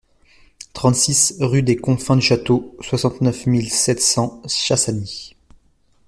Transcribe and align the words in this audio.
trente-six 0.73 1.35
rue 1.41 1.61
des 1.61 1.75
Confins 1.75 2.15
du 2.15 2.23
Château, 2.23 2.75
soixante-neuf 2.79 3.45
mille 3.45 3.69
sept 3.71 4.01
cents 4.01 4.41
Chassagny 4.47 5.35